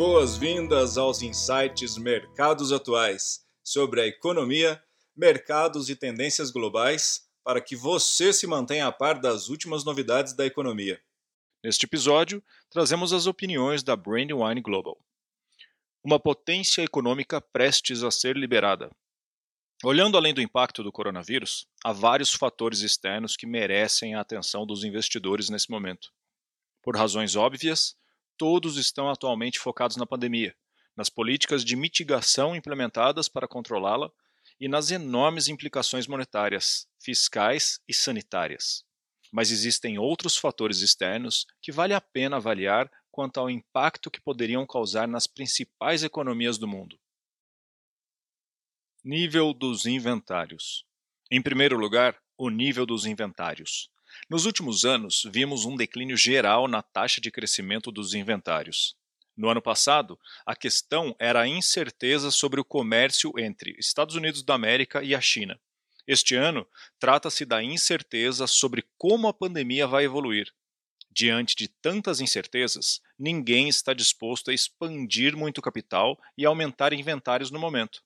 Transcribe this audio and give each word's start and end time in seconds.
Boas-vindas 0.00 0.96
aos 0.96 1.20
insights 1.20 1.98
Mercados 1.98 2.72
Atuais 2.72 3.44
sobre 3.62 4.00
a 4.00 4.06
economia, 4.06 4.82
mercados 5.14 5.90
e 5.90 5.94
tendências 5.94 6.50
globais 6.50 7.28
para 7.44 7.60
que 7.60 7.76
você 7.76 8.32
se 8.32 8.46
mantenha 8.46 8.86
a 8.86 8.92
par 8.92 9.20
das 9.20 9.50
últimas 9.50 9.84
novidades 9.84 10.32
da 10.32 10.46
economia. 10.46 10.98
Neste 11.62 11.84
episódio, 11.84 12.42
trazemos 12.70 13.12
as 13.12 13.26
opiniões 13.26 13.82
da 13.82 13.94
Brandywine 13.94 14.62
Global. 14.62 14.98
Uma 16.02 16.18
potência 16.18 16.80
econômica 16.80 17.38
prestes 17.38 18.02
a 18.02 18.10
ser 18.10 18.38
liberada. 18.38 18.90
Olhando 19.84 20.16
além 20.16 20.32
do 20.32 20.40
impacto 20.40 20.82
do 20.82 20.90
coronavírus, 20.90 21.66
há 21.84 21.92
vários 21.92 22.32
fatores 22.32 22.80
externos 22.80 23.36
que 23.36 23.46
merecem 23.46 24.14
a 24.14 24.22
atenção 24.22 24.64
dos 24.64 24.82
investidores 24.82 25.50
nesse 25.50 25.70
momento. 25.70 26.10
Por 26.82 26.96
razões 26.96 27.36
óbvias, 27.36 27.99
todos 28.40 28.78
estão 28.78 29.10
atualmente 29.10 29.58
focados 29.58 29.98
na 29.98 30.06
pandemia, 30.06 30.56
nas 30.96 31.10
políticas 31.10 31.62
de 31.62 31.76
mitigação 31.76 32.56
implementadas 32.56 33.28
para 33.28 33.46
controlá-la 33.46 34.10
e 34.58 34.66
nas 34.66 34.90
enormes 34.90 35.46
implicações 35.46 36.06
monetárias, 36.06 36.88
fiscais 36.98 37.78
e 37.86 37.92
sanitárias. 37.92 38.82
Mas 39.30 39.50
existem 39.50 39.98
outros 39.98 40.38
fatores 40.38 40.80
externos 40.80 41.44
que 41.60 41.70
vale 41.70 41.92
a 41.92 42.00
pena 42.00 42.36
avaliar 42.36 42.90
quanto 43.10 43.38
ao 43.38 43.50
impacto 43.50 44.10
que 44.10 44.22
poderiam 44.22 44.66
causar 44.66 45.06
nas 45.06 45.26
principais 45.26 46.02
economias 46.02 46.56
do 46.56 46.66
mundo. 46.66 46.98
Nível 49.04 49.52
dos 49.52 49.84
inventários. 49.84 50.86
Em 51.30 51.42
primeiro 51.42 51.76
lugar, 51.76 52.18
o 52.38 52.48
nível 52.48 52.86
dos 52.86 53.04
inventários. 53.04 53.90
Nos 54.28 54.44
últimos 54.44 54.84
anos, 54.84 55.26
vimos 55.30 55.64
um 55.64 55.76
declínio 55.76 56.16
geral 56.16 56.68
na 56.68 56.82
taxa 56.82 57.20
de 57.20 57.30
crescimento 57.30 57.90
dos 57.90 58.14
inventários. 58.14 58.96
No 59.36 59.48
ano 59.48 59.62
passado, 59.62 60.18
a 60.44 60.54
questão 60.54 61.16
era 61.18 61.40
a 61.40 61.48
incerteza 61.48 62.30
sobre 62.30 62.60
o 62.60 62.64
comércio 62.64 63.32
entre 63.38 63.74
Estados 63.78 64.14
Unidos 64.14 64.42
da 64.42 64.54
América 64.54 65.02
e 65.02 65.14
a 65.14 65.20
China. 65.20 65.58
Este 66.06 66.34
ano, 66.34 66.66
trata-se 66.98 67.44
da 67.44 67.62
incerteza 67.62 68.46
sobre 68.46 68.84
como 68.98 69.28
a 69.28 69.34
pandemia 69.34 69.86
vai 69.86 70.04
evoluir. 70.04 70.52
Diante 71.10 71.56
de 71.56 71.66
tantas 71.66 72.20
incertezas, 72.20 73.00
ninguém 73.18 73.68
está 73.68 73.92
disposto 73.92 74.50
a 74.50 74.54
expandir 74.54 75.36
muito 75.36 75.62
capital 75.62 76.18
e 76.36 76.44
aumentar 76.44 76.92
inventários 76.92 77.50
no 77.50 77.58
momento. 77.58 78.02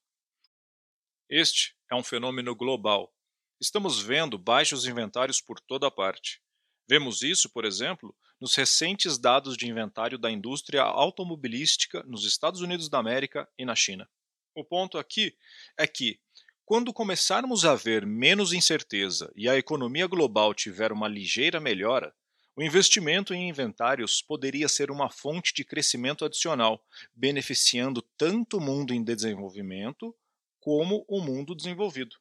Este 1.29 1.75
é 1.91 1.95
um 1.95 2.03
fenômeno 2.03 2.55
global 2.55 3.13
Estamos 3.61 4.03
vendo 4.03 4.37
baixos 4.37 4.85
inventários 4.85 5.41
por 5.41 5.61
toda 5.61 5.91
parte. 5.91 6.41
Vemos 6.89 7.23
isso, 7.23 7.49
por 7.49 7.65
exemplo, 7.65 8.15
nos 8.41 8.55
recentes 8.57 9.17
dados 9.17 9.57
de 9.57 9.69
inventário 9.69 10.19
da 10.19 10.31
indústria 10.31 10.83
automobilística 10.83 12.03
nos 12.03 12.25
Estados 12.25 12.61
Unidos 12.61 12.89
da 12.89 12.99
América 12.99 13.49
e 13.57 13.65
na 13.65 13.77
China. 13.77 14.11
O 14.57 14.65
ponto 14.65 14.99
aqui 14.99 15.37
é 15.79 15.87
que, 15.87 16.19
quando 16.65 16.93
começarmos 16.93 17.65
a 17.65 17.77
ver 17.77 18.05
menos 18.05 18.53
incerteza 18.53 19.33
e 19.37 19.49
a 19.49 19.57
economia 19.57 20.09
global 20.09 20.53
tiver 20.53 20.91
uma 20.91 21.09
ligeira 21.09 21.61
melhora, 21.61 22.13
o 22.57 22.63
investimento 22.63 23.33
em 23.33 23.49
inventários 23.49 24.21
poderia 24.21 24.69
ser 24.69 24.91
uma 24.91 25.09
fonte 25.09 25.55
de 25.55 25.65
crescimento 25.65 26.25
adicional, 26.25 26.85
beneficiando 27.15 28.03
tanto 28.17 28.59
o 28.59 28.61
mundo 28.61 28.93
em 28.93 29.03
desenvolvimento 29.03 30.15
como 30.61 31.05
o 31.09 31.21
mundo 31.21 31.55
desenvolvido 31.55 32.17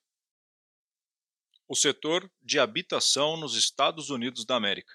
o 1.67 1.75
setor 1.75 2.29
de 2.41 2.59
habitação 2.59 3.37
nos 3.37 3.55
Estados 3.55 4.09
Unidos 4.09 4.45
da 4.45 4.55
América. 4.55 4.93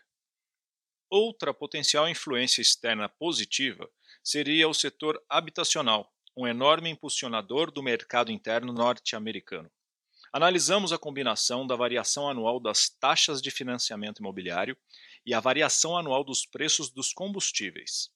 Outra 1.10 1.54
potencial 1.54 2.08
influência 2.08 2.60
externa 2.60 3.08
positiva 3.08 3.90
seria 4.22 4.68
o 4.68 4.74
setor 4.74 5.22
habitacional, 5.28 6.12
um 6.36 6.46
enorme 6.46 6.90
impulsionador 6.90 7.70
do 7.70 7.82
mercado 7.82 8.30
interno 8.30 8.72
norte-americano. 8.72 9.70
Analisamos 10.30 10.92
a 10.92 10.98
combinação 10.98 11.66
da 11.66 11.74
variação 11.74 12.28
anual 12.28 12.60
das 12.60 12.90
taxas 12.90 13.40
de 13.40 13.50
financiamento 13.50 14.18
imobiliário 14.18 14.76
e 15.24 15.32
a 15.32 15.40
variação 15.40 15.96
anual 15.96 16.22
dos 16.22 16.44
preços 16.44 16.90
dos 16.90 17.14
combustíveis. 17.14 18.10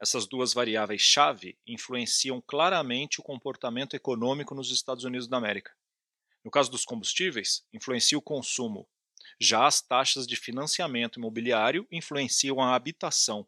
Essas 0.00 0.26
duas 0.26 0.54
variáveis-chave 0.54 1.58
influenciam 1.66 2.40
claramente 2.40 3.20
o 3.20 3.22
comportamento 3.22 3.94
econômico 3.94 4.54
nos 4.54 4.70
Estados 4.70 5.04
Unidos 5.04 5.28
da 5.28 5.36
América. 5.36 5.72
No 6.48 6.50
caso 6.50 6.70
dos 6.70 6.86
combustíveis, 6.86 7.62
influencia 7.74 8.16
o 8.16 8.22
consumo. 8.22 8.88
Já 9.38 9.66
as 9.66 9.82
taxas 9.82 10.26
de 10.26 10.34
financiamento 10.34 11.18
imobiliário 11.18 11.86
influenciam 11.92 12.58
a 12.58 12.74
habitação. 12.74 13.46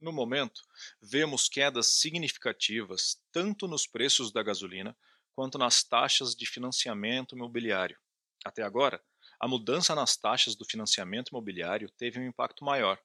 No 0.00 0.10
momento, 0.10 0.62
vemos 1.02 1.46
quedas 1.46 1.88
significativas 1.88 3.20
tanto 3.30 3.68
nos 3.68 3.86
preços 3.86 4.32
da 4.32 4.42
gasolina 4.42 4.96
quanto 5.34 5.58
nas 5.58 5.84
taxas 5.84 6.34
de 6.34 6.46
financiamento 6.46 7.36
imobiliário. 7.36 7.98
Até 8.46 8.62
agora, 8.62 8.98
a 9.38 9.46
mudança 9.46 9.94
nas 9.94 10.16
taxas 10.16 10.56
do 10.56 10.64
financiamento 10.64 11.28
imobiliário 11.32 11.90
teve 11.98 12.18
um 12.18 12.26
impacto 12.26 12.64
maior. 12.64 12.98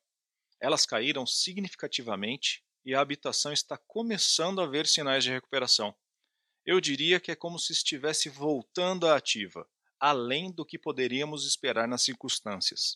Elas 0.58 0.86
caíram 0.86 1.26
significativamente 1.26 2.64
e 2.86 2.96
a 2.96 3.02
habitação 3.02 3.52
está 3.52 3.78
começando 3.78 4.62
a 4.62 4.66
ver 4.66 4.88
sinais 4.88 5.26
de 5.26 5.32
recuperação 5.32 5.94
eu 6.70 6.80
diria 6.80 7.20
que 7.20 7.32
é 7.32 7.36
como 7.36 7.58
se 7.58 7.74
estivesse 7.74 8.30
voltando 8.30 9.08
à 9.08 9.16
ativa, 9.16 9.68
além 10.00 10.52
do 10.52 10.64
que 10.64 10.78
poderíamos 10.78 11.44
esperar 11.48 11.88
nas 11.88 12.04
circunstâncias. 12.04 12.96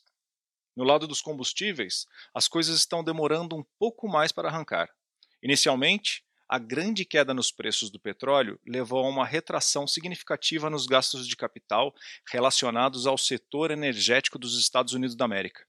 No 0.75 0.83
lado 0.83 1.07
dos 1.07 1.23
combustíveis, 1.23 2.05
as 2.35 2.47
coisas 2.47 2.77
estão 2.77 3.03
demorando 3.03 3.55
um 3.55 3.65
pouco 3.79 4.07
mais 4.07 4.31
para 4.31 4.47
arrancar. 4.47 4.93
Inicialmente, 5.41 6.23
a 6.47 6.59
grande 6.59 7.03
queda 7.03 7.33
nos 7.33 7.51
preços 7.51 7.89
do 7.89 7.99
petróleo 7.99 8.59
levou 8.63 9.03
a 9.03 9.09
uma 9.09 9.25
retração 9.25 9.87
significativa 9.87 10.69
nos 10.69 10.85
gastos 10.85 11.27
de 11.27 11.35
capital 11.35 11.95
relacionados 12.31 13.07
ao 13.07 13.17
setor 13.17 13.71
energético 13.71 14.37
dos 14.37 14.55
Estados 14.55 14.93
Unidos 14.93 15.15
da 15.15 15.25
América. 15.25 15.65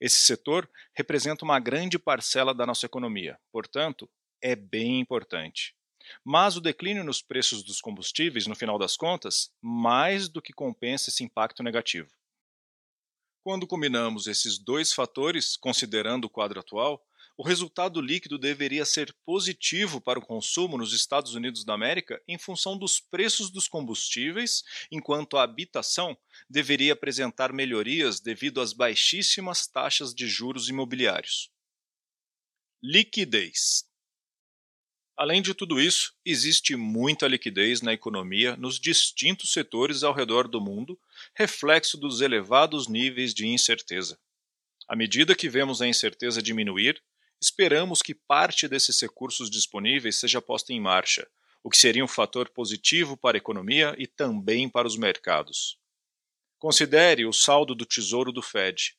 Esse 0.00 0.20
setor 0.22 0.66
representa 0.94 1.44
uma 1.44 1.60
grande 1.60 1.98
parcela 1.98 2.54
da 2.54 2.64
nossa 2.64 2.86
economia, 2.86 3.38
portanto, 3.52 4.10
é 4.40 4.56
bem 4.56 5.00
importante. 5.00 5.75
Mas 6.24 6.56
o 6.56 6.60
declínio 6.60 7.04
nos 7.04 7.22
preços 7.22 7.62
dos 7.62 7.80
combustíveis, 7.80 8.46
no 8.46 8.54
final 8.54 8.78
das 8.78 8.96
contas, 8.96 9.50
mais 9.60 10.28
do 10.28 10.42
que 10.42 10.52
compensa 10.52 11.10
esse 11.10 11.24
impacto 11.24 11.62
negativo. 11.62 12.08
Quando 13.42 13.66
combinamos 13.66 14.26
esses 14.26 14.58
dois 14.58 14.92
fatores, 14.92 15.56
considerando 15.56 16.24
o 16.24 16.30
quadro 16.30 16.58
atual, 16.58 17.00
o 17.38 17.42
resultado 17.42 18.00
líquido 18.00 18.38
deveria 18.38 18.84
ser 18.84 19.14
positivo 19.24 20.00
para 20.00 20.18
o 20.18 20.24
consumo 20.24 20.78
nos 20.78 20.92
Estados 20.94 21.34
Unidos 21.34 21.64
da 21.64 21.74
América 21.74 22.20
em 22.26 22.38
função 22.38 22.78
dos 22.78 22.98
preços 22.98 23.50
dos 23.50 23.68
combustíveis, 23.68 24.62
enquanto 24.90 25.36
a 25.36 25.42
habitação 25.42 26.16
deveria 26.48 26.94
apresentar 26.94 27.52
melhorias 27.52 28.20
devido 28.20 28.60
às 28.60 28.72
baixíssimas 28.72 29.66
taxas 29.66 30.14
de 30.14 30.26
juros 30.26 30.68
imobiliários. 30.68 31.50
Liquidez. 32.82 33.85
Além 35.16 35.40
de 35.40 35.54
tudo 35.54 35.80
isso, 35.80 36.12
existe 36.26 36.76
muita 36.76 37.26
liquidez 37.26 37.80
na 37.80 37.94
economia 37.94 38.54
nos 38.54 38.78
distintos 38.78 39.50
setores 39.50 40.02
ao 40.02 40.12
redor 40.12 40.46
do 40.46 40.60
mundo, 40.60 41.00
reflexo 41.34 41.96
dos 41.96 42.20
elevados 42.20 42.86
níveis 42.86 43.32
de 43.32 43.46
incerteza. 43.46 44.18
À 44.86 44.94
medida 44.94 45.34
que 45.34 45.48
vemos 45.48 45.80
a 45.80 45.88
incerteza 45.88 46.42
diminuir, 46.42 47.02
esperamos 47.40 48.02
que 48.02 48.14
parte 48.14 48.68
desses 48.68 49.00
recursos 49.00 49.48
disponíveis 49.48 50.16
seja 50.16 50.42
posta 50.42 50.74
em 50.74 50.80
marcha, 50.80 51.26
o 51.64 51.70
que 51.70 51.78
seria 51.78 52.04
um 52.04 52.08
fator 52.08 52.50
positivo 52.50 53.16
para 53.16 53.36
a 53.36 53.38
economia 53.38 53.94
e 53.98 54.06
também 54.06 54.68
para 54.68 54.86
os 54.86 54.98
mercados. 54.98 55.78
Considere 56.58 57.24
o 57.24 57.32
saldo 57.32 57.74
do 57.74 57.86
Tesouro 57.86 58.30
do 58.30 58.42
Fed, 58.42 58.94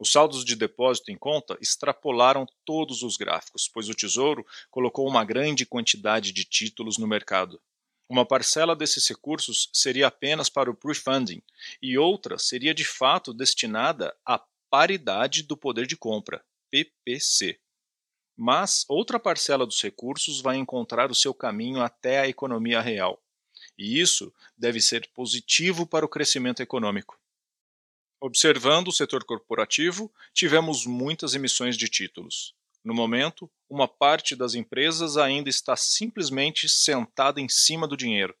os 0.00 0.10
saldos 0.10 0.46
de 0.46 0.56
depósito 0.56 1.12
em 1.12 1.16
conta 1.16 1.58
extrapolaram 1.60 2.46
todos 2.64 3.02
os 3.02 3.18
gráficos, 3.18 3.68
pois 3.68 3.86
o 3.90 3.94
Tesouro 3.94 4.46
colocou 4.70 5.06
uma 5.06 5.26
grande 5.26 5.66
quantidade 5.66 6.32
de 6.32 6.42
títulos 6.42 6.96
no 6.96 7.06
mercado. 7.06 7.60
Uma 8.08 8.24
parcela 8.24 8.74
desses 8.74 9.06
recursos 9.06 9.68
seria 9.74 10.06
apenas 10.06 10.48
para 10.48 10.70
o 10.70 10.74
pre-funding 10.74 11.42
e 11.82 11.98
outra 11.98 12.38
seria 12.38 12.72
de 12.72 12.84
fato 12.84 13.34
destinada 13.34 14.16
à 14.24 14.42
paridade 14.70 15.42
do 15.42 15.54
poder 15.54 15.86
de 15.86 15.98
compra, 15.98 16.42
PPC. 16.70 17.60
Mas 18.34 18.86
outra 18.88 19.20
parcela 19.20 19.66
dos 19.66 19.82
recursos 19.82 20.40
vai 20.40 20.56
encontrar 20.56 21.10
o 21.10 21.14
seu 21.14 21.34
caminho 21.34 21.82
até 21.82 22.20
a 22.20 22.26
economia 22.26 22.80
real. 22.80 23.22
E 23.76 24.00
isso 24.00 24.32
deve 24.56 24.80
ser 24.80 25.06
positivo 25.08 25.86
para 25.86 26.06
o 26.06 26.08
crescimento 26.08 26.62
econômico. 26.62 27.19
Observando 28.20 28.88
o 28.88 28.92
setor 28.92 29.24
corporativo, 29.24 30.12
tivemos 30.34 30.84
muitas 30.86 31.34
emissões 31.34 31.76
de 31.76 31.88
títulos. 31.88 32.54
No 32.84 32.94
momento, 32.94 33.50
uma 33.68 33.88
parte 33.88 34.36
das 34.36 34.54
empresas 34.54 35.16
ainda 35.16 35.48
está 35.48 35.76
simplesmente 35.76 36.68
sentada 36.68 37.40
em 37.40 37.48
cima 37.48 37.88
do 37.88 37.96
dinheiro. 37.96 38.34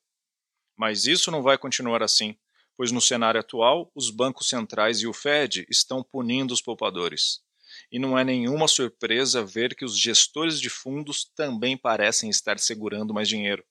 Mas 0.76 1.06
isso 1.06 1.30
não 1.30 1.42
vai 1.42 1.58
continuar 1.58 2.02
assim, 2.02 2.36
pois 2.76 2.90
no 2.90 3.00
cenário 3.00 3.40
atual, 3.40 3.90
os 3.94 4.10
bancos 4.10 4.48
centrais 4.48 5.00
e 5.00 5.06
o 5.06 5.12
Fed 5.12 5.66
estão 5.68 6.02
punindo 6.02 6.54
os 6.54 6.62
poupadores. 6.62 7.40
e 7.92 7.98
não 7.98 8.18
é 8.18 8.24
nenhuma 8.24 8.68
surpresa 8.68 9.44
ver 9.44 9.74
que 9.74 9.84
os 9.84 9.98
gestores 9.98 10.60
de 10.60 10.68
fundos 10.68 11.24
também 11.36 11.76
parecem 11.76 12.28
estar 12.30 12.58
segurando 12.58 13.14
mais 13.14 13.28
dinheiro. 13.28 13.64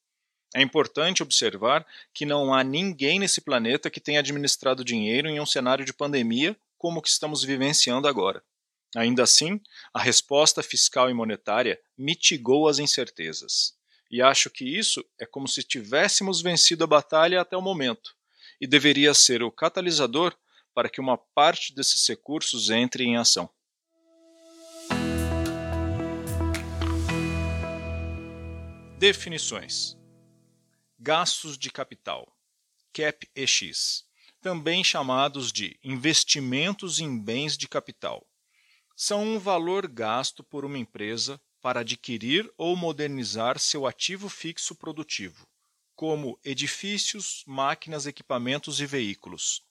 É 0.56 0.62
importante 0.62 1.22
observar 1.22 1.86
que 2.13 2.25
não 2.25 2.54
há 2.54 2.63
ninguém 2.63 3.19
nesse 3.19 3.40
planeta 3.40 3.90
que 3.90 4.00
tenha 4.00 4.19
administrado 4.19 4.84
dinheiro 4.84 5.28
em 5.30 5.40
um 5.40 5.46
cenário 5.46 5.86
de 5.86 5.94
pandemia 5.94 6.57
como 6.78 7.00
o 7.00 7.01
que 7.01 7.10
estamos 7.10 7.44
vivenciando 7.44 8.07
agora. 8.07 8.44
Ainda 8.96 9.22
assim, 9.22 9.62
a 9.94 10.01
resposta 10.01 10.63
fiscal 10.63 11.10
e 11.10 11.13
monetária 11.13 11.80
mitigou 11.96 12.68
as 12.68 12.80
incertezas. 12.80 13.75
E 14.10 14.22
acho 14.22 14.50
que 14.50 14.66
isso 14.66 15.06
é 15.19 15.25
como 15.25 15.48
se 15.48 15.62
tivéssemos 15.62 16.42
vencido 16.42 16.84
a 16.84 16.88
batalha 16.88 17.40
até 17.40 17.56
o 17.56 17.62
momento, 17.62 18.16
e 18.60 18.66
deveria 18.66 19.13
ser 19.13 19.44
o 19.44 19.52
catalisador 19.52 20.36
para 20.74 20.90
que 20.90 21.00
uma 21.00 21.18
parte 21.18 21.75
desses 21.75 22.07
recursos 22.07 22.72
entre 22.72 23.04
em 23.04 23.18
ação. 23.18 23.48
Definições: 28.98 29.99
Gastos 31.01 31.57
de 31.57 31.72
capital, 31.72 32.28
CAPEX, 32.92 34.04
também 34.42 34.84
chamados 34.84 35.50
de 35.50 35.80
investimentos 35.81 37.00
em 37.00 37.18
bens 37.18 37.57
de 37.57 37.69
capital, 37.69 38.28
são 38.98 39.24
um 39.24 39.40
valor 39.40 39.88
gasto 39.88 40.44
por 40.44 40.66
uma 40.66 40.78
empresa 40.78 41.40
para 41.62 41.80
adquirir 41.80 42.51
ou 42.57 42.75
modernizar 42.75 43.57
seu 43.57 43.88
ativo 43.88 44.28
fixo 44.28 44.75
produtivo, 44.75 45.48
como 45.96 46.38
edifícios, 46.44 47.45
máquinas, 47.48 48.06
equipamentos 48.06 48.81
e 48.81 48.86
veículos, 48.86 49.63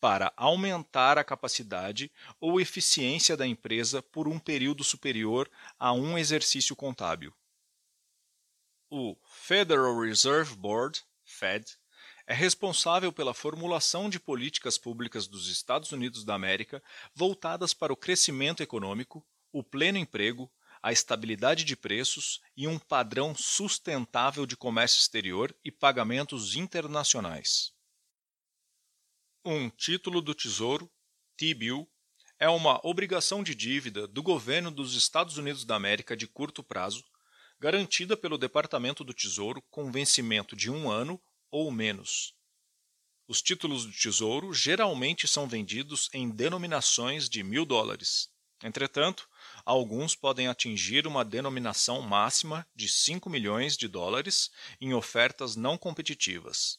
para 0.00 0.32
aumentar 0.36 1.18
a 1.18 1.24
capacidade 1.24 2.12
ou 2.40 2.60
eficiência 2.60 3.36
da 3.36 3.44
empresa 3.44 4.00
por 4.00 4.28
um 4.28 4.38
período 4.38 4.84
superior 4.84 5.50
a 5.76 5.92
um 5.92 6.16
exercício 6.16 6.76
contábil. 6.76 7.34
O 8.92 9.16
Federal 9.24 10.00
Reserve 10.00 10.56
Board, 10.56 11.00
Fed, 11.24 11.78
é 12.26 12.34
responsável 12.34 13.12
pela 13.12 13.32
formulação 13.32 14.10
de 14.10 14.18
políticas 14.18 14.76
públicas 14.76 15.28
dos 15.28 15.46
Estados 15.46 15.92
Unidos 15.92 16.24
da 16.24 16.34
América 16.34 16.82
voltadas 17.14 17.72
para 17.72 17.92
o 17.92 17.96
crescimento 17.96 18.64
econômico, 18.64 19.24
o 19.52 19.62
pleno 19.62 19.96
emprego, 19.96 20.52
a 20.82 20.90
estabilidade 20.90 21.62
de 21.62 21.76
preços 21.76 22.40
e 22.56 22.66
um 22.66 22.80
padrão 22.80 23.32
sustentável 23.32 24.44
de 24.44 24.56
comércio 24.56 24.98
exterior 24.98 25.54
e 25.64 25.70
pagamentos 25.70 26.56
internacionais. 26.56 27.72
Um 29.44 29.70
título 29.70 30.20
do 30.20 30.34
Tesouro, 30.34 30.90
T-bill, 31.36 31.88
é 32.40 32.48
uma 32.48 32.80
obrigação 32.84 33.44
de 33.44 33.54
dívida 33.54 34.08
do 34.08 34.20
governo 34.20 34.68
dos 34.68 34.96
Estados 34.96 35.36
Unidos 35.36 35.64
da 35.64 35.76
América 35.76 36.16
de 36.16 36.26
curto 36.26 36.60
prazo 36.64 37.04
garantida 37.60 38.16
pelo 38.16 38.38
Departamento 38.38 39.04
do 39.04 39.12
Tesouro 39.12 39.62
com 39.70 39.92
vencimento 39.92 40.56
de 40.56 40.70
um 40.70 40.90
ano 40.90 41.20
ou 41.50 41.70
menos. 41.70 42.34
Os 43.28 43.42
títulos 43.42 43.84
do 43.84 43.92
Tesouro 43.92 44.52
geralmente 44.54 45.28
são 45.28 45.46
vendidos 45.46 46.08
em 46.14 46.30
denominações 46.30 47.28
de 47.28 47.42
mil 47.42 47.66
dólares. 47.66 48.30
Entretanto, 48.62 49.28
alguns 49.64 50.16
podem 50.16 50.48
atingir 50.48 51.06
uma 51.06 51.24
denominação 51.24 52.00
máxima 52.00 52.66
de 52.74 52.88
5 52.88 53.28
milhões 53.28 53.76
de 53.76 53.86
dólares 53.86 54.50
em 54.80 54.94
ofertas 54.94 55.54
não 55.54 55.76
competitivas. 55.76 56.78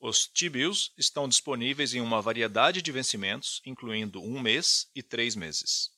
Os 0.00 0.26
T-bills 0.26 0.92
estão 0.96 1.28
disponíveis 1.28 1.94
em 1.94 2.00
uma 2.00 2.20
variedade 2.20 2.82
de 2.82 2.92
vencimentos, 2.92 3.60
incluindo 3.64 4.22
um 4.22 4.40
mês 4.40 4.90
e 4.94 5.02
três 5.02 5.34
meses. 5.34 5.90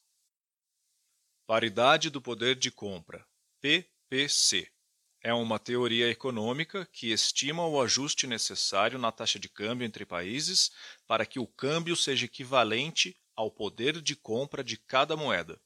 Paridade 1.47 2.11
do 2.11 2.20
poder 2.20 2.55
de 2.55 2.70
compra, 2.70 3.26
P 3.61 3.88
PC. 4.08 4.66
É 5.20 5.34
uma 5.34 5.58
teoria 5.58 6.08
econômica 6.08 6.88
que 6.93 7.12
estima 7.12 7.66
o 7.66 7.81
ajuste 7.81 8.26
necessário 8.26 8.99
na 8.99 9.12
taxa 9.12 9.38
de 9.38 9.49
câmbio 9.49 9.84
entre 9.84 10.06
países 10.06 10.70
para 11.06 11.26
que 11.26 11.38
o 11.38 11.46
câmbio 11.46 11.94
seja 11.94 12.25
equivalente 12.25 13.16
ao 13.37 13.50
poder 13.50 14.00
de 14.00 14.16
compra 14.16 14.64
de 14.64 14.76
cada 14.78 15.16
moeda. 15.16 15.60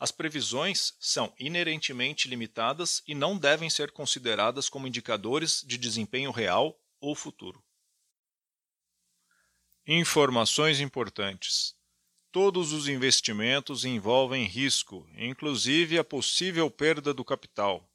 As 0.00 0.10
previsões 0.10 0.96
são 0.98 1.32
inerentemente 1.38 2.26
limitadas 2.26 3.00
e 3.06 3.14
não 3.14 3.38
devem 3.38 3.70
ser 3.70 3.92
consideradas 3.92 4.68
como 4.68 4.88
indicadores 4.88 5.62
de 5.64 5.78
desempenho 5.78 6.32
real 6.32 6.76
ou 7.00 7.14
futuro. 7.14 7.62
Informações 9.86 10.80
importantes. 10.80 11.76
Todos 12.32 12.72
os 12.72 12.88
investimentos 12.88 13.84
envolvem 13.84 14.46
risco, 14.46 15.06
inclusive 15.18 15.98
a 15.98 16.02
possível 16.02 16.70
perda 16.70 17.12
do 17.12 17.22
capital. 17.22 17.86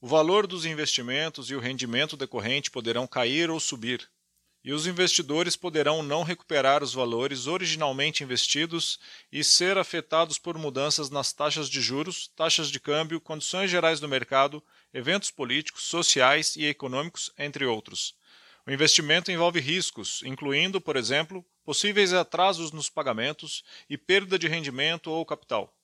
O 0.00 0.08
valor 0.08 0.48
dos 0.48 0.64
investimentos 0.64 1.48
e 1.48 1.54
o 1.54 1.60
rendimento 1.60 2.16
decorrente 2.16 2.72
poderão 2.72 3.06
cair 3.06 3.50
ou 3.50 3.60
subir, 3.60 4.10
e 4.64 4.72
os 4.72 4.88
investidores 4.88 5.54
poderão 5.54 6.02
não 6.02 6.24
recuperar 6.24 6.82
os 6.82 6.92
valores 6.92 7.46
originalmente 7.46 8.24
investidos 8.24 8.98
e 9.30 9.44
ser 9.44 9.78
afetados 9.78 10.38
por 10.38 10.58
mudanças 10.58 11.08
nas 11.08 11.32
taxas 11.32 11.70
de 11.70 11.80
juros, 11.80 12.32
taxas 12.34 12.68
de 12.68 12.80
câmbio, 12.80 13.20
condições 13.20 13.70
gerais 13.70 14.00
do 14.00 14.08
mercado, 14.08 14.60
eventos 14.92 15.30
políticos, 15.30 15.84
sociais 15.84 16.56
e 16.56 16.66
econômicos, 16.66 17.30
entre 17.38 17.64
outros. 17.64 18.16
O 18.66 18.72
investimento 18.72 19.30
envolve 19.30 19.60
riscos, 19.60 20.20
incluindo, 20.24 20.80
por 20.80 20.96
exemplo, 20.96 21.46
possíveis 21.64 22.12
atrasos 22.12 22.72
nos 22.72 22.88
pagamentos 22.88 23.62
e 23.88 23.96
perda 23.96 24.38
de 24.38 24.48
rendimento 24.48 25.10
ou 25.10 25.24
capital. 25.24 25.74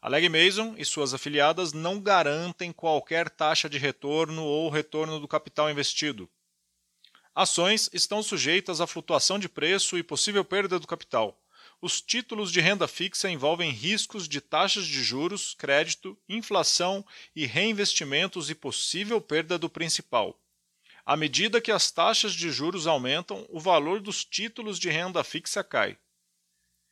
A 0.00 0.08
Leg 0.08 0.28
Mason 0.28 0.74
e 0.76 0.84
suas 0.84 1.14
afiliadas 1.14 1.72
não 1.72 2.00
garantem 2.00 2.72
qualquer 2.72 3.30
taxa 3.30 3.68
de 3.68 3.78
retorno 3.78 4.42
ou 4.42 4.68
retorno 4.68 5.20
do 5.20 5.28
capital 5.28 5.70
investido. 5.70 6.28
Ações 7.34 7.88
estão 7.92 8.22
sujeitas 8.22 8.80
à 8.80 8.86
flutuação 8.86 9.38
de 9.38 9.48
preço 9.48 9.96
e 9.96 10.02
possível 10.02 10.44
perda 10.44 10.78
do 10.78 10.88
capital. 10.88 11.40
Os 11.80 12.00
títulos 12.00 12.50
de 12.50 12.60
renda 12.60 12.88
fixa 12.88 13.30
envolvem 13.30 13.70
riscos 13.70 14.28
de 14.28 14.40
taxas 14.40 14.86
de 14.86 15.02
juros, 15.02 15.54
crédito, 15.54 16.18
inflação 16.28 17.06
e 17.34 17.46
reinvestimentos 17.46 18.50
e 18.50 18.54
possível 18.54 19.20
perda 19.20 19.56
do 19.56 19.70
principal. 19.70 20.41
À 21.04 21.16
medida 21.16 21.60
que 21.60 21.72
as 21.72 21.90
taxas 21.90 22.32
de 22.32 22.50
juros 22.52 22.86
aumentam, 22.86 23.44
o 23.48 23.58
valor 23.58 24.00
dos 24.00 24.24
títulos 24.24 24.78
de 24.78 24.88
renda 24.88 25.24
fixa 25.24 25.64
cai. 25.64 25.98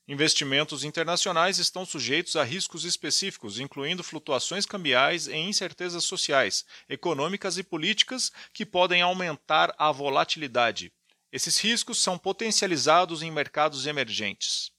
Investimentos 0.09 0.83
internacionais 0.83 1.59
estão 1.59 1.87
sujeitos 1.87 2.35
a 2.35 2.43
riscos 2.43 2.85
específicos, 2.85 3.61
incluindo 3.61 4.03
flutuações 4.03 4.67
cambiais 4.67 5.29
e 5.29 5.37
incertezas 5.37 6.03
sociais, 6.03 6.67
econômicas 6.89 7.57
e 7.59 7.63
políticas 7.63 8.33
que 8.53 8.67
podem 8.67 9.01
aumentar 9.01 9.73
a 9.79 9.93
volatilidade. 9.93 10.93
Esses 11.31 11.59
riscos 11.59 12.03
são 12.03 12.19
potencializados 12.19 13.23
em 13.23 13.31
mercados 13.31 13.87
emergentes. 13.87 14.73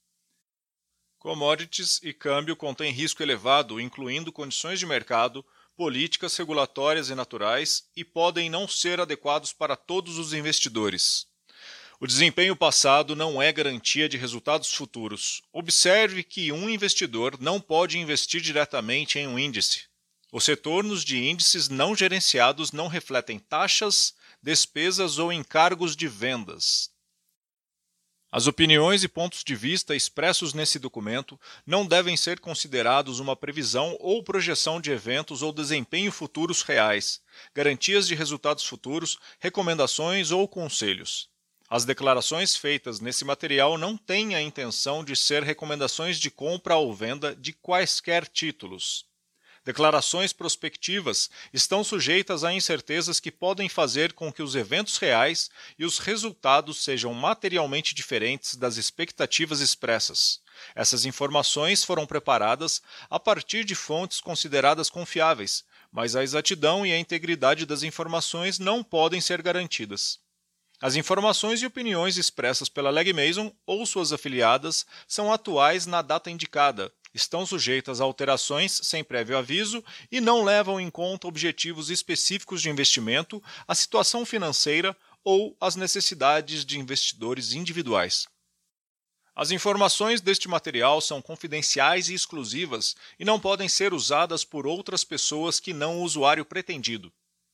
Commodities 1.18 2.02
e 2.04 2.12
câmbio 2.12 2.58
contêm 2.58 2.92
risco 2.92 3.24
elevado, 3.24 3.80
incluindo 3.80 4.34
condições 4.34 4.80
de 4.80 4.86
mercado, 4.86 5.46
políticas 5.82 6.38
regulatórias 6.38 7.10
e 7.10 7.16
naturais 7.16 7.86
e 7.96 8.06
podem 8.06 8.52
não 8.52 8.68
ser 8.68 9.00
adequados 9.00 9.52
para 9.52 9.76
todos 9.76 10.20
os 10.20 10.32
investidores. 10.32 11.26
O 12.00 12.06
desempenho 12.06 12.56
passado 12.56 13.16
não 13.16 13.42
é 13.42 13.52
garantia 13.52 14.08
de 14.08 14.16
resultados 14.16 14.72
futuros. 14.72 15.42
Observe 15.52 16.22
que 16.22 16.52
um 16.52 16.70
investidor 16.70 17.36
não 17.42 17.60
pode 17.60 17.98
investir 17.98 18.42
diretamente 18.42 19.18
em 19.18 19.26
um 19.26 19.40
índice. 19.40 19.86
Os 20.32 20.46
retornos 20.46 21.04
de 21.04 21.18
índices 21.18 21.68
não 21.68 21.96
gerenciados 21.96 22.72
não 22.72 22.88
refletem 22.88 23.40
taxas, 23.40 24.14
despesas 24.40 25.18
ou 25.18 25.34
encargos 25.34 25.96
de 25.96 26.08
vendas. 26.08 26.91
As 28.34 28.48
opiniões 28.48 29.04
e 29.04 29.10
pontos 29.10 29.44
de 29.44 29.54
vista 29.54 29.94
expressos 29.94 30.54
nesse 30.54 30.80
documento 30.80 31.38
não 31.66 31.86
devem 31.86 32.16
ser 32.16 32.40
considerados 32.40 33.20
uma 33.20 33.36
previsão 33.36 33.98
ou 34.00 34.24
projeção 34.24 34.80
de 34.80 34.90
eventos 34.90 35.42
ou 35.42 35.52
desempenho 35.52 36.14
futuros 36.14 36.62
reais, 36.62 37.22
garantias 37.54 38.08
de 38.08 38.16
resultados 38.16 38.64
futuros, 38.64 39.20
recomendações 39.38 40.32
ou 40.32 40.48
conselhos. 40.48 41.30
As 41.70 41.84
declarações 41.84 42.56
feitas 42.56 43.02
nesse 43.02 43.26
material 43.26 43.78
não 43.78 43.98
têm 43.98 44.34
a 44.34 44.42
intenção 44.42 45.04
de 45.04 45.14
ser 45.14 45.44
recomendações 45.44 46.18
de 46.18 46.32
compra 46.32 46.78
ou 46.78 46.94
venda 46.94 47.36
de 47.36 47.52
quaisquer 47.52 48.26
títulos. 48.28 49.11
Declarações 49.64 50.34
prospectivas 50.34 51.30
estão 51.54 51.84
sujeitas 51.84 52.44
a 52.44 52.52
incertezas 52.52 53.20
que 53.20 53.32
podem 53.32 53.70
fazer 53.70 54.14
com 54.14 54.34
que 54.34 54.42
os 54.42 54.56
eventos 54.56 54.98
reais 54.98 55.52
e 55.78 55.86
os 55.86 56.00
resultados 56.00 56.84
sejam 56.84 57.14
materialmente 57.14 57.94
diferentes 57.94 58.56
das 58.56 58.78
expectativas 58.78 59.60
expressas. 59.60 60.42
Essas 60.74 61.06
informações 61.06 61.84
foram 61.84 62.08
preparadas 62.08 62.82
a 63.08 63.20
partir 63.20 63.64
de 63.64 63.76
fontes 63.76 64.20
consideradas 64.20 64.90
confiáveis, 64.90 65.64
mas 65.92 66.16
a 66.16 66.24
exatidão 66.24 66.84
e 66.84 66.92
a 66.92 66.98
integridade 66.98 67.64
das 67.66 67.84
informações 67.84 68.58
não 68.58 68.84
podem 68.84 69.22
ser 69.22 69.44
garantidas. 69.44 70.20
As 70.82 70.96
informações 70.96 71.62
e 71.62 71.68
opiniões 71.68 72.18
expressas 72.18 72.68
pela 72.68 72.90
Leg 72.90 73.14
Mason 73.14 73.54
ou 73.68 73.86
suas 73.86 74.12
afiliadas 74.12 74.88
são 75.08 75.32
atuais 75.32 75.86
na 75.86 76.02
data 76.02 76.32
indicada, 76.32 76.92
estão 77.14 77.46
sujeitas 77.46 78.00
a 78.00 78.04
alterações 78.04 78.80
sem 78.84 79.04
prévio 79.04 79.38
aviso 79.38 79.84
e 80.12 80.22
não 80.22 80.44
levam 80.44 80.80
em 80.80 80.90
conta 80.90 81.28
objetivos 81.28 81.90
específicos 81.90 82.62
de 82.62 82.70
investimento, 82.70 83.42
a 83.68 83.76
situação 83.76 84.26
financeira 84.26 84.96
ou 85.24 85.56
as 85.60 85.76
necessidades 85.76 86.66
de 86.66 86.80
investidores 86.80 87.54
individuais. 87.54 88.28
As 89.36 89.52
informações 89.52 90.20
deste 90.20 90.48
material 90.48 91.00
são 91.00 91.22
confidenciais 91.22 92.10
e 92.10 92.14
exclusivas 92.14 92.96
e 93.18 93.24
não 93.24 93.40
podem 93.40 93.70
ser 93.70 93.94
usadas 93.94 94.44
por 94.44 94.68
outras 94.68 95.04
pessoas 95.04 95.60
que 95.60 95.74
não 95.74 96.00
o 96.00 96.04
usuário 96.04 96.44
pretendido. 96.44 97.12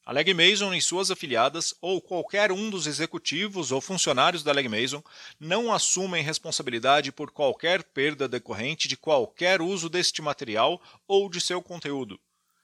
A 0.08 0.14
Leg 0.14 0.34
Mason 0.34 0.74
e 0.74 0.82
suas 0.82 1.12
afiliadas, 1.12 1.76
ou 1.82 2.00
qualquer 2.00 2.50
um 2.50 2.70
dos 2.70 2.88
executivos 2.88 3.74
ou 3.74 3.82
funcionários 3.82 4.42
da 4.42 4.54
Leg 4.54 4.70
Mason, 4.70 5.04
não 5.38 5.70
assumem 5.70 6.24
responsabilidade 6.24 7.12
por 7.12 7.30
qualquer 7.30 7.84
perda 7.84 8.26
decorrente 8.26 8.88
de 8.88 8.96
qualquer 8.96 9.62
uso 9.62 9.90
deste 9.90 10.22
material 10.22 10.82
ou 11.06 11.30
de 11.30 11.42
seu 11.42 11.62
conteúdo. 11.62 12.18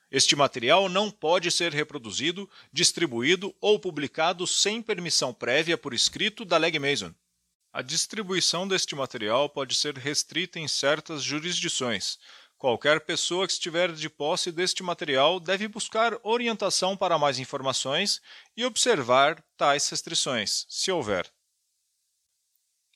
Este 0.09 0.37
material 0.37 0.87
não 0.87 1.11
pode 1.11 1.51
ser 1.51 1.73
reproduzido, 1.73 2.49
distribuído 2.71 3.53
ou 3.59 3.77
publicado 3.77 4.47
sem 4.47 4.81
permissão 4.81 5.33
prévia 5.33 5.77
por 5.77 5.93
escrito 5.93 6.45
da 6.45 6.55
Leg 6.55 6.79
Mason. 6.79 7.13
A 7.73 7.81
distribuição 7.81 8.65
deste 8.67 8.95
material 8.95 9.49
pode 9.49 9.75
ser 9.75 9.97
restrita 9.97 10.59
em 10.59 10.67
certas 10.67 11.21
jurisdições. 11.21 12.19
Qualquer 12.63 13.01
pessoa 13.01 13.45
que 13.45 13.51
estiver 13.51 13.91
de 13.91 14.09
posse 14.09 14.49
deste 14.49 14.81
material 14.83 15.37
deve 15.37 15.67
buscar 15.67 16.17
orientação 16.23 16.95
para 16.95 17.19
mais 17.19 17.37
informações 17.37 18.21
e 18.55 18.63
observar 18.63 19.43
tais 19.57 19.89
restrições, 19.89 20.65
se 20.69 20.89
houver. 20.89 21.29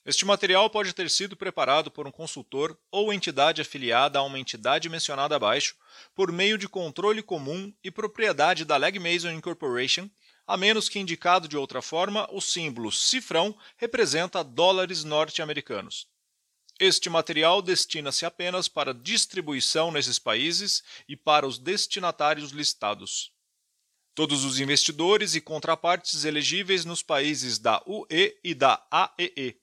Este 0.06 0.24
material 0.24 0.70
pode 0.70 0.94
ter 0.94 1.10
sido 1.10 1.36
preparado 1.36 1.90
por 1.90 2.06
um 2.06 2.10
consultor 2.10 2.78
ou 2.90 3.12
entidade 3.12 3.60
afiliada 3.60 4.18
a 4.18 4.22
uma 4.22 4.38
entidade 4.38 4.88
mencionada 4.88 5.36
abaixo 5.36 5.76
por 6.14 6.32
meio 6.32 6.56
de 6.56 6.66
controle 6.66 7.22
comum 7.22 7.70
e 7.84 7.90
propriedade 7.90 8.64
da 8.64 8.78
Leg 8.78 8.98
Mason 8.98 9.32
Incorporation, 9.32 10.08
a 10.46 10.56
menos 10.56 10.88
que 10.88 10.98
indicado 10.98 11.46
de 11.46 11.58
outra 11.58 11.82
forma, 11.82 12.26
o 12.32 12.40
símbolo 12.40 12.90
cifrão 12.90 13.54
representa 13.76 14.42
dólares 14.42 15.04
norte-americanos. 15.04 16.08
Este 16.78 17.10
material 17.10 17.60
destina-se 17.60 18.24
apenas 18.24 18.68
para 18.68 18.94
distribuição 18.94 19.90
nesses 19.90 20.18
países 20.18 20.82
e 21.08 21.16
para 21.16 21.46
os 21.46 21.58
destinatários 21.58 22.52
listados. 22.52 23.32
Todos 24.14 24.44
os 24.44 24.60
investidores 24.60 25.34
e 25.34 25.40
contrapartes 25.40 26.24
elegíveis 26.24 26.84
nos 26.84 27.02
países 27.02 27.58
da 27.58 27.82
UE 27.86 28.36
e 28.44 28.54
da 28.54 28.84
AEE 28.90 29.56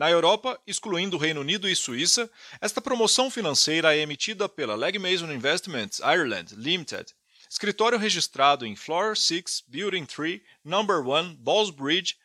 na 0.00 0.10
Europa, 0.10 0.58
excluindo 0.66 1.16
o 1.16 1.18
Reino 1.18 1.40
Unido 1.40 1.68
e 1.68 1.74
Suíça, 1.74 2.30
esta 2.60 2.80
promoção 2.80 3.30
financeira 3.30 3.94
é 3.94 4.00
emitida 4.00 4.48
pela 4.48 4.74
Legg 4.74 4.98
Mason 4.98 5.30
Investments 5.30 5.98
Ireland 5.98 6.54
Limited, 6.54 7.12
escritório 7.50 7.98
registrado 7.98 8.64
em 8.64 8.76
Floor 8.76 9.16
6, 9.16 9.64
Building 9.66 10.06
3, 10.06 10.40
Number 10.64 11.00
1, 11.00 11.34
Ballsbridge, 11.34 12.16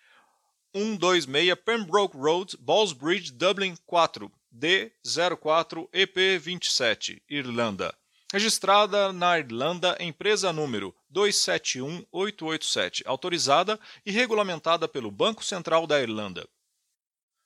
126 0.75 1.55
Pembroke 1.63 2.17
Road, 2.17 2.57
Ballsbridge, 2.59 3.31
Dublin 3.31 3.77
4, 3.87 4.29
D04 4.53 5.87
EP27, 5.93 7.21
Irlanda. 7.29 7.95
Registrada 8.33 9.13
na 9.13 9.39
Irlanda, 9.39 9.95
empresa 10.01 10.51
número 10.51 10.93
271887, 11.09 13.03
autorizada 13.05 13.79
e 14.05 14.11
regulamentada 14.11 14.85
pelo 14.85 15.09
Banco 15.09 15.45
Central 15.45 15.87
da 15.87 16.01
Irlanda. 16.01 16.45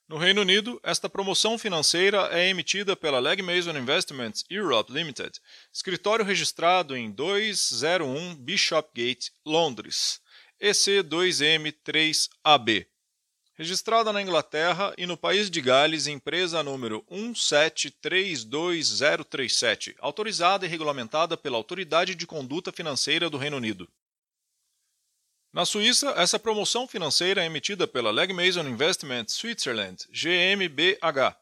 No 0.08 0.16
Reino 0.16 0.40
Unido, 0.40 0.80
esta 0.82 1.08
promoção 1.08 1.56
financeira 1.56 2.30
é 2.32 2.48
emitida 2.48 2.96
pela 2.96 3.20
Leg 3.20 3.42
Mason 3.42 3.78
Investments 3.78 4.44
Europe 4.50 4.92
Limited, 4.92 5.38
escritório 5.72 6.24
registrado 6.24 6.96
em 6.96 7.12
201 7.12 8.34
Bishopgate, 8.34 9.30
Londres, 9.46 10.20
EC2M3AB. 10.60 12.89
Registrada 13.60 14.10
na 14.10 14.22
Inglaterra 14.22 14.94
e 14.96 15.04
no 15.04 15.18
país 15.18 15.50
de 15.50 15.60
Gales, 15.60 16.06
empresa 16.06 16.62
número 16.62 17.04
1732037, 17.10 19.96
autorizada 19.98 20.64
e 20.64 20.68
regulamentada 20.70 21.36
pela 21.36 21.58
Autoridade 21.58 22.14
de 22.14 22.26
Conduta 22.26 22.72
Financeira 22.72 23.28
do 23.28 23.36
Reino 23.36 23.58
Unido. 23.58 23.86
Na 25.52 25.66
Suíça, 25.66 26.14
essa 26.16 26.38
promoção 26.38 26.88
financeira 26.88 27.42
é 27.42 27.44
emitida 27.44 27.86
pela 27.86 28.10
Leg 28.10 28.32
Mason 28.32 28.66
Investment 28.66 29.26
Switzerland, 29.28 30.08
GmbH. 30.10 31.36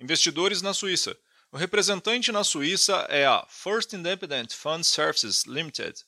Investidores 0.00 0.62
na 0.62 0.72
Suíça. 0.72 1.14
O 1.52 1.58
representante 1.58 2.32
na 2.32 2.44
Suíça 2.44 3.06
é 3.10 3.26
a 3.26 3.44
First 3.46 3.92
Independent 3.92 4.54
Fund 4.54 4.84
Services 4.84 5.44
Limited. 5.44 6.02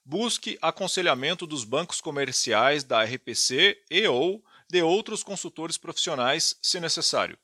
Busque 0.06 0.58
aconselhamento 0.62 1.46
dos 1.46 1.64
bancos 1.64 2.00
comerciais 2.00 2.84
da 2.84 3.04
RPC 3.04 3.78
e 3.92 4.08
ou 4.08 4.44
de 4.70 4.82
outros 4.82 5.24
consultores 5.24 5.78
profissionais, 5.78 6.58
se 6.62 6.80
necessário. 6.80 7.38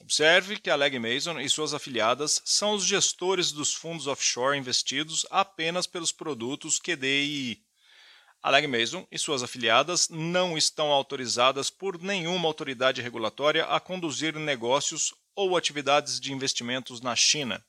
Observe 0.00 0.58
que 0.58 0.70
a 0.70 0.76
Leg 0.76 0.98
Mason 0.98 1.38
e 1.38 1.48
suas 1.48 1.74
afiliadas 1.74 2.40
são 2.44 2.72
os 2.72 2.86
gestores 2.86 3.52
dos 3.52 3.74
fundos 3.74 4.06
offshore 4.06 4.56
investidos 4.58 5.26
apenas 5.30 5.86
pelos 5.86 6.10
produtos 6.10 6.78
QDII. 6.78 7.62
A 8.42 8.48
Leg 8.50 8.66
Mason 8.66 9.06
e 9.10 9.18
suas 9.18 9.42
afiliadas 9.42 10.08
não 10.08 10.56
estão 10.56 10.90
autorizadas 10.90 11.68
por 11.68 12.00
nenhuma 12.00 12.48
autoridade 12.48 13.02
regulatória 13.02 13.66
a 13.66 13.78
conduzir 13.78 14.34
negócios 14.38 15.12
ou 15.36 15.58
atividades 15.58 16.18
de 16.18 16.32
investimentos 16.32 17.02
na 17.02 17.14
China. 17.14 17.62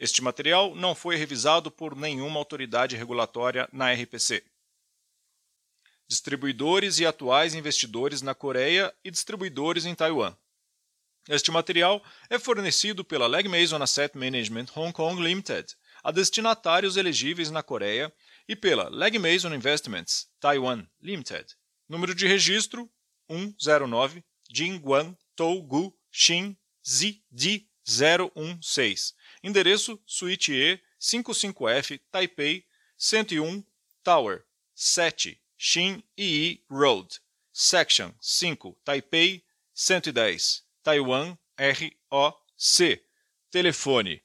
Este 0.00 0.20
material 0.20 0.74
não 0.74 0.92
foi 0.92 1.14
revisado 1.14 1.70
por 1.70 1.94
nenhuma 1.94 2.40
autoridade 2.40 2.96
regulatória 2.96 3.68
na 3.72 3.92
RPC. 3.92 4.44
Distribuidores 6.08 6.98
e 6.98 7.06
atuais 7.06 7.54
investidores 7.54 8.22
na 8.22 8.34
Coreia 8.34 8.92
e 9.04 9.10
distribuidores 9.10 9.86
em 9.86 9.94
Taiwan. 9.94 10.36
Este 11.28 11.52
material 11.52 12.02
é 12.28 12.40
fornecido 12.40 13.04
pela 13.04 13.28
Leg 13.28 13.48
Mason 13.48 13.80
Asset 13.80 14.18
Management 14.18 14.66
Hong 14.74 14.92
Kong 14.92 15.22
Limited 15.22 15.76
a 16.02 16.10
destinatários 16.10 16.96
elegíveis 16.96 17.50
na 17.50 17.62
Coreia 17.62 18.12
e 18.52 18.56
pela 18.56 18.90
Leg 18.90 19.18
Mason 19.18 19.54
Investments 19.54 20.28
Taiwan 20.38 20.86
Limited. 21.00 21.46
Número 21.88 22.14
de 22.14 22.26
registro 22.26 22.90
109 23.26 24.22
Jingguan 24.50 25.16
Tougu 25.34 25.96
Xin 26.10 26.54
Zi 26.86 27.24
Di 27.30 27.66
016. 27.84 29.14
Endereço 29.42 29.98
Suíte 30.06 30.52
E 30.52 30.80
55F 31.00 31.98
Taipei 32.10 32.66
101 32.98 33.64
Tower 34.04 34.44
7 34.74 35.40
Xin 35.56 36.02
Yi 36.18 36.62
Road 36.70 37.08
Section 37.52 38.14
5 38.20 38.76
Taipei 38.84 39.42
110 39.72 40.62
Taiwan 40.82 41.38
ROC 41.58 43.00
Telefone 43.50 44.22